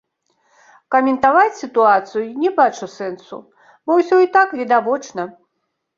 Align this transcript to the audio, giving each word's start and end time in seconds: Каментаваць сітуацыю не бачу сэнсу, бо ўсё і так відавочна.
Каментаваць 0.93 1.59
сітуацыю 1.63 2.23
не 2.45 2.53
бачу 2.61 2.85
сэнсу, 2.97 3.37
бо 3.85 3.91
ўсё 4.03 4.15
і 4.27 4.31
так 4.39 4.59
відавочна. 4.63 5.21